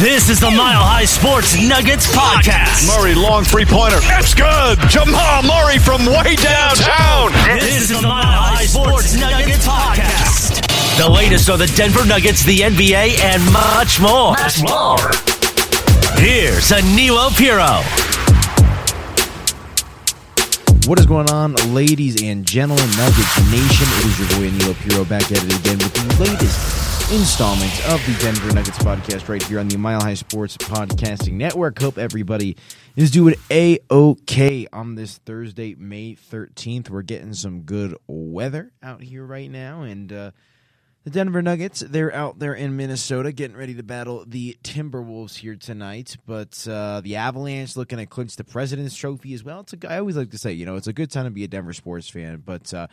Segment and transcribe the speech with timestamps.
[0.00, 2.88] This is the Mile High Sports Nuggets podcast.
[2.88, 4.00] Murray, long three pointer.
[4.00, 4.80] That's good.
[4.88, 7.30] Jamal Murray from way downtown.
[7.60, 10.64] This is the Mile High Sports Nuggets podcast.
[10.96, 14.32] The latest on the Denver Nuggets, the NBA, and much more.
[14.32, 15.12] Much more.
[16.16, 17.84] Here's Aniello Piro.
[20.88, 23.86] What is going on, ladies and gentlemen, Nuggets Nation?
[24.00, 28.04] It is your boy Aniello Piro back at it again with the latest installment of
[28.06, 31.78] the Denver Nuggets podcast right here on the Mile High Sports Podcasting Network.
[31.80, 32.56] Hope everybody
[32.96, 36.90] is doing a okay on this Thursday, May thirteenth.
[36.90, 40.30] We're getting some good weather out here right now, and uh,
[41.04, 45.56] the Denver Nuggets, they're out there in Minnesota getting ready to battle the Timberwolves here
[45.56, 46.16] tonight.
[46.26, 49.60] But uh, the Avalanche looking to clinch the President's Trophy as well.
[49.60, 51.44] It's a, I always like to say, you know, it's a good time to be
[51.44, 52.42] a Denver sports fan.
[52.44, 52.86] But uh,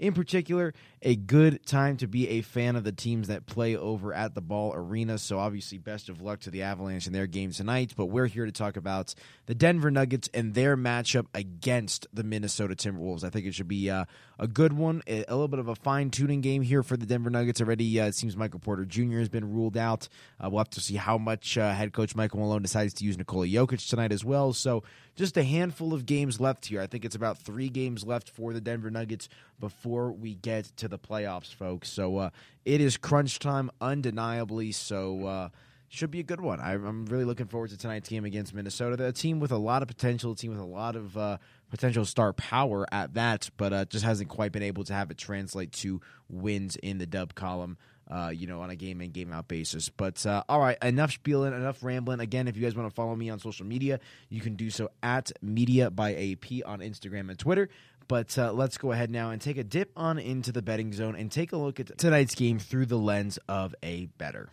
[0.00, 0.72] in particular,
[1.02, 4.40] a good time to be a fan of the teams that play over at the
[4.40, 5.18] Ball Arena.
[5.18, 7.92] So, obviously, best of luck to the Avalanche in their game tonight.
[7.94, 12.74] But we're here to talk about the Denver Nuggets and their matchup against the Minnesota
[12.74, 13.24] Timberwolves.
[13.24, 14.06] I think it should be uh,
[14.38, 17.28] a good one, a, little bit of a fine tuning game here for the Denver
[17.28, 17.60] Nuggets.
[17.60, 19.18] Already, uh, it seems Michael Porter Jr.
[19.18, 20.08] has been ruled out.
[20.42, 23.18] Uh, we'll have to see how much uh, head coach Michael Malone decides to use
[23.18, 24.54] Nikola Jokic tonight as well.
[24.54, 24.82] So,
[25.16, 26.80] just a handful of games left here.
[26.80, 30.88] I think it's about three games left for the Denver Nuggets before we get to
[30.88, 31.88] the playoffs, folks.
[31.88, 32.30] So uh,
[32.64, 34.72] it is crunch time, undeniably.
[34.72, 35.48] So uh,
[35.92, 36.60] should be a good one.
[36.60, 39.04] I, am really looking forward to tonight's game against Minnesota.
[39.06, 42.04] A team with a lot of potential, a team with a lot of uh, potential
[42.04, 45.72] star power at that, but uh, just hasn't quite been able to have it translate
[45.72, 47.76] to wins in the dub column.
[48.08, 49.88] Uh, you know, on a game in, game out basis.
[49.88, 52.18] But uh, all right, enough spieling, enough rambling.
[52.18, 54.90] Again, if you guys want to follow me on social media, you can do so
[55.00, 57.68] at Media by AP on Instagram and Twitter.
[58.10, 61.14] But uh, let's go ahead now and take a dip on into the betting zone
[61.14, 64.48] and take a look at tonight's game through the lens of a better.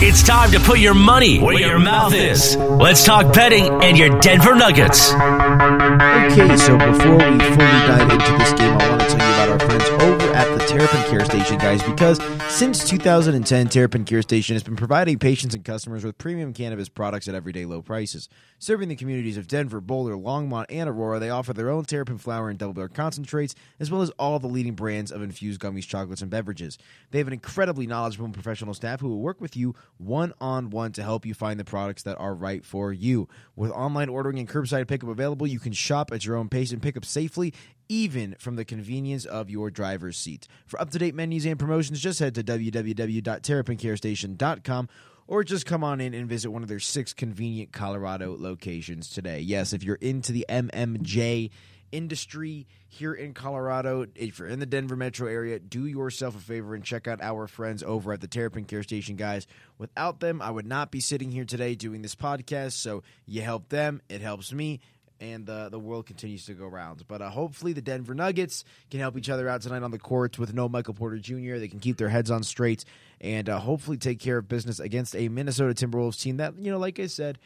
[0.00, 2.56] It's time to put your money where your mouth is.
[2.56, 5.12] Let's talk betting and your Denver Nuggets.
[5.12, 9.48] Okay, so before we fully dive into this game, I want to tell you about
[9.50, 12.18] our friends over at the Terrapin Care Station, guys, because
[12.48, 17.28] since 2010, Terrapin Care Station has been providing patients and customers with premium cannabis products
[17.28, 18.30] at everyday low prices.
[18.62, 22.48] Serving the communities of Denver, Boulder, Longmont, and Aurora, they offer their own terrapin flower
[22.48, 26.22] and double barrel concentrates, as well as all the leading brands of infused gummies, chocolates,
[26.22, 26.78] and beverages.
[27.10, 30.70] They have an incredibly knowledgeable and professional staff who will work with you one on
[30.70, 33.28] one to help you find the products that are right for you.
[33.56, 36.80] With online ordering and curbside pickup available, you can shop at your own pace and
[36.80, 37.52] pick up safely
[37.88, 40.46] even from the convenience of your driver's seat.
[40.66, 44.88] For up to date menus and promotions, just head to www.terrapincarestation.com
[45.26, 49.40] or just come on in and visit one of their six convenient Colorado locations today.
[49.40, 51.50] Yes, if you're into the MMJ
[51.92, 56.74] industry here in Colorado, if you're in the Denver metro area, do yourself a favor
[56.74, 59.46] and check out our friends over at the Terrapin Care Station, guys.
[59.78, 62.72] Without them, I would not be sitting here today doing this podcast.
[62.72, 64.80] So you help them, it helps me
[65.22, 67.04] and uh, the world continues to go round.
[67.06, 70.36] But uh, hopefully, the Denver Nuggets can help each other out tonight on the court
[70.36, 71.58] with no Michael Porter Jr.
[71.58, 72.84] They can keep their heads on straight
[73.20, 76.78] and uh, hopefully take care of business against a Minnesota Timberwolves team that, you know,
[76.78, 77.38] like I said,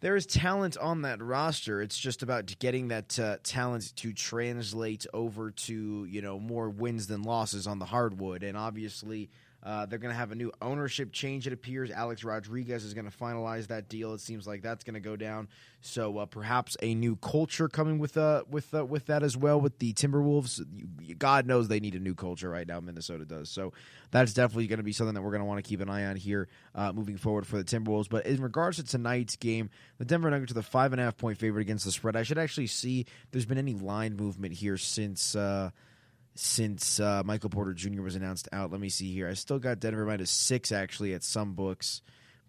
[0.00, 1.80] there is talent on that roster.
[1.80, 7.06] It's just about getting that uh, talent to translate over to, you know, more wins
[7.06, 8.42] than losses on the hardwood.
[8.42, 9.30] And obviously,
[9.62, 11.90] uh, they're going to have a new ownership change, it appears.
[11.90, 14.14] Alex Rodriguez is going to finalize that deal.
[14.14, 15.48] It seems like that's going to go down.
[15.82, 19.60] So uh, perhaps a new culture coming with uh, with uh, with that as well.
[19.60, 22.80] With the Timberwolves, God knows they need a new culture right now.
[22.80, 23.50] Minnesota does.
[23.50, 23.72] So
[24.10, 26.06] that's definitely going to be something that we're going to want to keep an eye
[26.06, 28.08] on here uh, moving forward for the Timberwolves.
[28.08, 31.16] But in regards to tonight's game, the Denver Nuggets are the five and a half
[31.16, 32.16] point favorite against the spread.
[32.16, 35.36] I should actually see there's been any line movement here since.
[36.34, 38.02] Since uh, Michael Porter Jr.
[38.02, 38.70] was announced out.
[38.70, 39.28] Let me see here.
[39.28, 42.02] I still got Denver minus six actually at some books.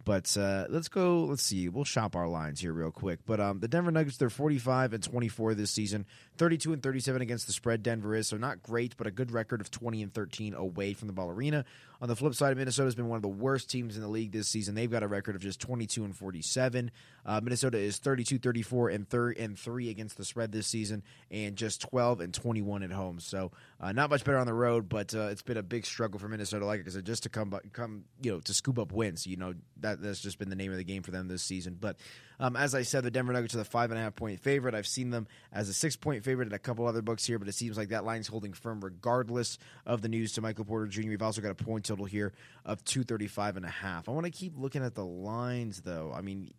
[0.03, 1.25] But uh, let's go.
[1.25, 1.69] Let's see.
[1.69, 3.19] We'll shop our lines here real quick.
[3.25, 6.05] But um, the Denver Nuggets, they're 45 and 24 this season,
[6.37, 7.83] 32 and 37 against the spread.
[7.83, 11.07] Denver is so not great, but a good record of 20 and 13 away from
[11.07, 11.65] the ball arena.
[12.01, 14.31] On the flip side, Minnesota has been one of the worst teams in the league
[14.31, 14.73] this season.
[14.73, 16.89] They've got a record of just 22 and 47.
[17.23, 19.05] Uh, Minnesota is 32, 34, and
[19.37, 23.19] and three against the spread this season, and just 12 and 21 at home.
[23.19, 26.19] So uh, not much better on the road, but uh, it's been a big struggle
[26.19, 29.27] for Minnesota, like said, just to come come you know to scoop up wins.
[29.27, 31.77] You know that that's just been the name of the game for them this season.
[31.79, 31.97] But
[32.41, 34.73] um, as I said, the Denver Nuggets are the five and a half point favorite.
[34.73, 37.47] I've seen them as a six point favorite in a couple other books here, but
[37.47, 41.09] it seems like that line's holding firm regardless of the news to Michael Porter Jr.
[41.09, 42.33] We've also got a point total here
[42.65, 44.09] of 235 and a half.
[44.09, 46.11] I want to keep looking at the lines though.
[46.15, 46.51] I mean,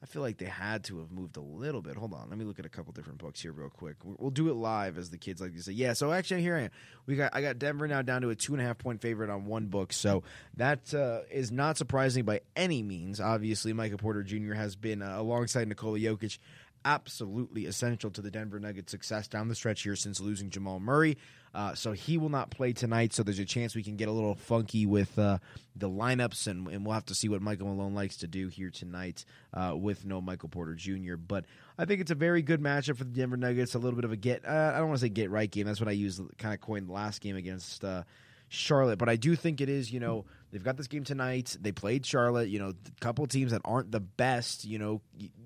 [0.00, 1.96] I feel like they had to have moved a little bit.
[1.96, 3.96] Hold on, let me look at a couple different books here real quick.
[4.04, 5.72] We'll do it live, as the kids like to say.
[5.72, 6.70] Yeah, so actually here I am.
[7.06, 9.28] We got I got Denver now down to a two and a half point favorite
[9.28, 10.22] on one book, so
[10.56, 13.20] that uh, is not surprising by any means.
[13.20, 14.54] Obviously, Michael Porter Jr.
[14.54, 16.38] has been uh, alongside Nikola Jokic
[16.88, 21.18] absolutely essential to the Denver Nuggets' success down the stretch here since losing Jamal Murray.
[21.54, 23.12] Uh, so he will not play tonight.
[23.12, 25.38] So there's a chance we can get a little funky with uh,
[25.76, 28.70] the lineups, and, and, we'll have to see what Michael Malone likes to do here
[28.70, 31.16] tonight uh, with no Michael Porter Jr.
[31.16, 31.44] But
[31.76, 33.74] I think it's a very good matchup for the Denver Nuggets.
[33.74, 35.66] A little bit of a get, uh, I don't want to say get right game.
[35.66, 38.04] That's what I used, kind of coined the last game against uh,
[38.48, 38.98] Charlotte.
[38.98, 41.56] But I do think it is, you know, they've got this game tonight.
[41.60, 45.00] They played Charlotte, you know, a couple teams that aren't the best, you know,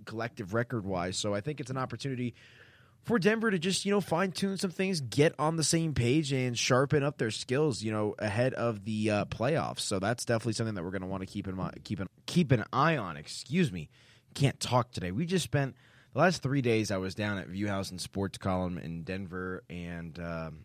[0.04, 1.16] collective record wise.
[1.16, 2.34] So I think it's an opportunity
[3.04, 6.32] for Denver to just, you know, fine tune some things, get on the same page,
[6.32, 9.80] and sharpen up their skills, you know, ahead of the uh, playoffs.
[9.80, 12.08] So that's definitely something that we're going to want to keep in mind, keep an,
[12.26, 13.16] keep an eye on.
[13.16, 13.88] Excuse me,
[14.34, 15.10] can't talk today.
[15.10, 15.74] We just spent
[16.12, 16.90] the last three days.
[16.90, 20.58] I was down at View House and Sports Column in Denver, and um,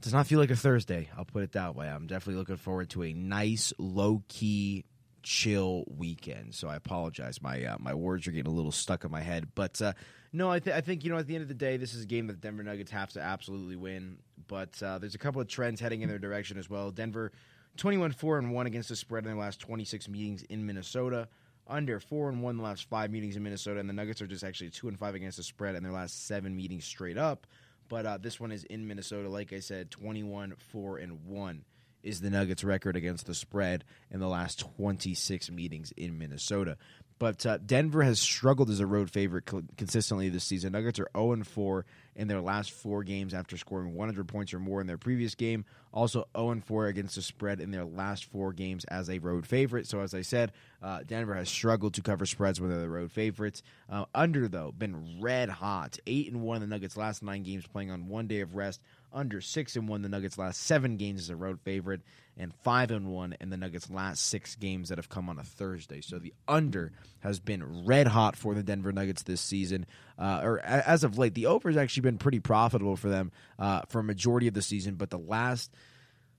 [0.00, 1.08] does not feel like a Thursday.
[1.16, 1.88] I'll put it that way.
[1.88, 4.84] I'm definitely looking forward to a nice, low key,
[5.22, 6.54] chill weekend.
[6.54, 7.42] So I apologize.
[7.42, 9.48] My uh, my words are getting a little stuck in my head.
[9.54, 9.92] But uh,
[10.32, 12.04] no, I, th- I think you know at the end of the day, this is
[12.04, 14.18] a game that the Denver Nuggets have to absolutely win.
[14.46, 16.90] But uh, there's a couple of trends heading in their direction as well.
[16.90, 17.32] Denver,
[17.76, 21.28] 21 4 and one against the spread in their last 26 meetings in Minnesota.
[21.70, 24.42] Under four and one the last five meetings in Minnesota, and the Nuggets are just
[24.42, 27.46] actually two and five against the spread in their last seven meetings straight up.
[27.88, 29.28] But uh, this one is in Minnesota.
[29.28, 31.64] Like I said, 21 4 and 1
[32.02, 36.76] is the Nuggets' record against the spread in the last 26 meetings in Minnesota.
[37.18, 39.44] But uh, Denver has struggled as a road favorite
[39.76, 40.72] consistently this season.
[40.72, 41.84] Nuggets are 0 4
[42.18, 45.64] in their last four games after scoring 100 points or more in their previous game.
[45.94, 49.86] Also 0 4 against the spread in their last four games as a road favorite.
[49.86, 53.12] So, as I said, uh, Denver has struggled to cover spreads when they're the road
[53.12, 53.62] favorites.
[53.88, 55.96] Uh, under, though, been red hot.
[56.06, 58.80] 8 and 1 in the Nuggets' last nine games playing on one day of rest
[59.12, 62.02] under six and one the Nuggets' last seven games as a road favorite,
[62.36, 65.44] and five and one in the Nuggets' last six games that have come on a
[65.44, 66.00] Thursday.
[66.00, 69.86] So the under has been red hot for the Denver Nuggets this season,
[70.18, 71.34] uh, or as of late.
[71.34, 74.62] The over has actually been pretty profitable for them uh, for a majority of the
[74.62, 75.70] season, but the last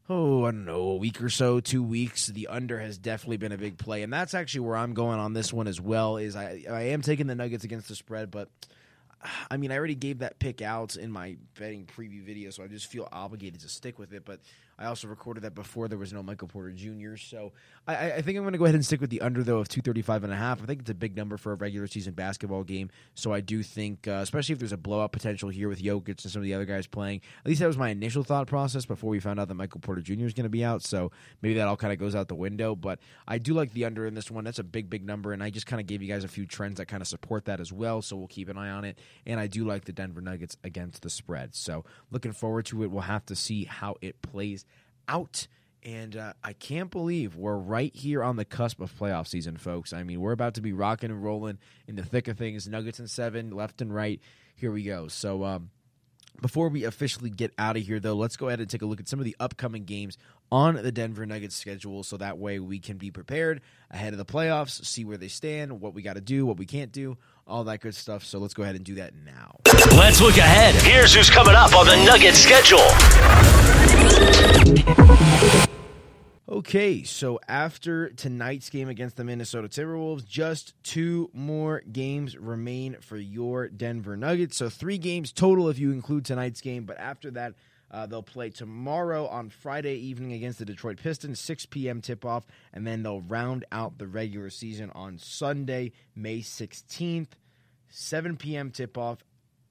[0.10, 3.52] oh, I don't know, a week or so, two weeks, the under has definitely been
[3.52, 4.02] a big play.
[4.02, 7.04] And that's actually where I'm going on this one as well, is I, I am
[7.04, 8.50] taking the Nuggets against the spread, but
[9.52, 12.68] I mean, I already gave that pick out in my betting preview video, so I
[12.68, 14.26] just feel obligated to stick with it.
[14.26, 14.40] But
[14.80, 17.18] I also recorded that before there was no Michael Porter Jr.
[17.18, 17.52] So
[17.86, 19.68] I, I think I'm going to go ahead and stick with the under though of
[19.68, 20.64] 235 and a half.
[20.64, 22.90] I think it's a big number for a regular season basketball game.
[23.14, 26.32] So I do think, uh, especially if there's a blowout potential here with Jokic and
[26.32, 27.20] some of the other guys playing.
[27.44, 30.02] At least that was my initial thought process before we found out that Michael Porter
[30.02, 30.26] Jr.
[30.26, 30.82] is going to be out.
[30.82, 31.12] So
[31.42, 32.74] maybe that all kind of goes out the window.
[32.74, 34.46] But I do like the under in this one.
[34.46, 36.46] That's a big, big number, and I just kind of gave you guys a few
[36.46, 38.02] trends that kind of support that as well.
[38.02, 38.98] So we'll keep an eye on it.
[39.26, 41.54] And I do like the Denver Nuggets against the spread.
[41.54, 42.92] So looking forward to it.
[42.92, 44.66] We'll have to see how it plays
[45.10, 45.48] out.
[45.82, 49.94] And uh, I can't believe we're right here on the cusp of playoff season, folks.
[49.94, 51.58] I mean, we're about to be rocking and rolling
[51.88, 52.68] in the thick of things.
[52.68, 54.20] Nuggets and seven, left and right.
[54.56, 55.08] Here we go.
[55.08, 55.70] So, um,
[56.42, 59.00] before we officially get out of here, though, let's go ahead and take a look
[59.00, 60.18] at some of the upcoming games
[60.52, 64.26] on the Denver Nuggets schedule so that way we can be prepared ahead of the
[64.26, 67.64] playoffs, see where they stand, what we got to do, what we can't do, all
[67.66, 68.24] that good stuff.
[68.24, 69.60] So let's go ahead and do that now.
[69.92, 70.76] Let's look ahead.
[70.76, 72.80] Here's who's coming up on the Nuggets schedule.
[76.52, 83.18] Okay, so after tonight's game against the Minnesota Timberwolves, just two more games remain for
[83.18, 84.58] your Denver Nuggets.
[84.58, 86.86] So three games total if you include tonight's game.
[86.86, 87.54] But after that,
[87.92, 92.02] uh, they'll play tomorrow on Friday evening against the Detroit Pistons, 6 p.m.
[92.02, 97.30] tip off, and then they'll round out the regular season on Sunday, May 16th,
[97.90, 98.72] 7 p.m.
[98.72, 99.24] tip off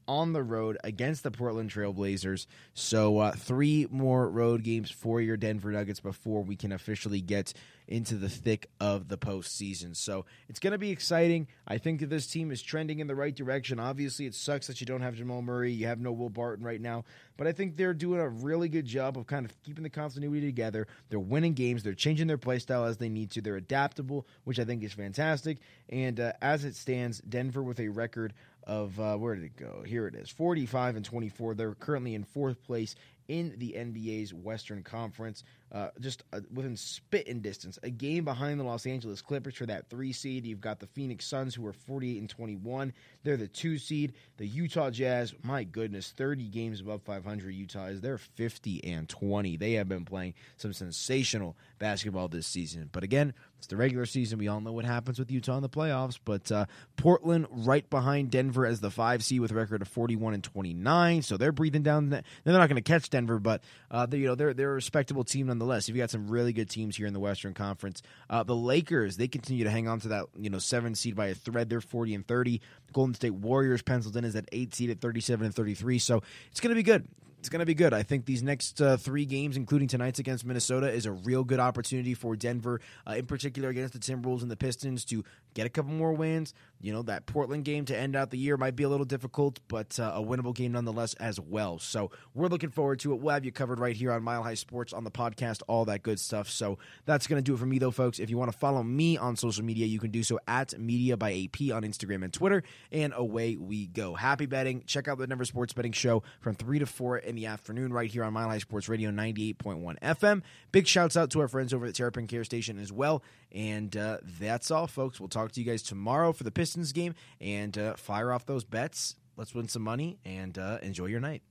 [0.08, 2.46] on the road against the Portland Trailblazers.
[2.74, 7.52] So, uh, three more road games for your Denver Nuggets before we can officially get
[7.86, 9.94] into the thick of the postseason.
[9.94, 11.46] So, it's going to be exciting.
[11.66, 13.78] I think that this team is trending in the right direction.
[13.78, 16.80] Obviously, it sucks that you don't have Jamal Murray, you have no Will Barton right
[16.80, 17.04] now,
[17.36, 20.46] but I think they're doing a really good job of kind of keeping the continuity
[20.46, 20.86] together.
[21.10, 24.58] They're winning games, they're changing their play style as they need to, they're adaptable, which
[24.58, 25.58] I think is fantastic.
[25.88, 28.32] And uh, as it stands, Denver with a record
[28.68, 29.82] of uh, where did it go?
[29.84, 31.54] Here it is 45 and 24.
[31.54, 32.94] They're currently in fourth place
[33.26, 35.42] in the NBA's Western Conference.
[35.72, 39.88] Uh, just uh, within spitting distance, a game behind the Los Angeles Clippers for that
[39.90, 40.46] three seed.
[40.46, 42.92] You've got the Phoenix Suns, who are 48 and 21.
[43.22, 44.14] They're the two seed.
[44.38, 47.50] The Utah Jazz, my goodness, 30 games above 500.
[47.50, 49.56] Utah is they're 50 and 20.
[49.56, 52.88] They have been playing some sensational basketball this season.
[52.92, 54.38] But again, it's the regular season.
[54.38, 56.18] We all know what happens with Utah in the playoffs.
[56.24, 60.34] But uh, Portland right behind Denver as the five seed with a record of 41
[60.34, 61.22] and 29.
[61.22, 62.10] So they're breathing down.
[62.10, 65.24] The, they're not going to catch Denver, but uh, you know they're they're a respectable
[65.24, 65.88] team nonetheless.
[65.88, 68.02] You've got some really good teams here in the Western Conference.
[68.30, 71.26] Uh, the Lakers they continue to hang on to that you know seven seed by
[71.26, 71.68] a thread.
[71.68, 72.60] They're 40 and 30.
[72.92, 75.98] Golden State Warriors penciled in is at eight seed at 37 and 33.
[75.98, 77.06] So it's going to be good
[77.38, 77.94] it's going to be good.
[77.94, 81.60] I think these next uh, three games, including tonight's against Minnesota, is a real good
[81.60, 85.24] opportunity for Denver, uh, in particular against the Timberwolves and the Pistons, to
[85.54, 86.52] get a couple more wins.
[86.80, 89.60] You know, that Portland game to end out the year might be a little difficult,
[89.68, 91.78] but uh, a winnable game nonetheless as well.
[91.78, 93.20] So we're looking forward to it.
[93.20, 96.02] We'll have you covered right here on Mile High Sports on the podcast, all that
[96.02, 96.48] good stuff.
[96.48, 98.18] So that's going to do it for me, though, folks.
[98.18, 101.16] If you want to follow me on social media, you can do so at Media
[101.16, 104.14] by AP on Instagram and Twitter, and away we go.
[104.14, 104.84] Happy betting.
[104.86, 108.10] Check out the Denver Sports Betting Show from 3 to 4 in the afternoon right
[108.10, 110.42] here on Mile High Sports Radio 98.1 FM.
[110.72, 113.22] Big shouts out to our friends over at Terrapin Care Station as well.
[113.52, 115.18] And uh, that's all, folks.
[115.18, 118.62] We'll talk to you guys tomorrow for the Pistons game and uh, fire off those
[118.62, 119.16] bets.
[119.38, 121.42] Let's win some money and uh, enjoy your night.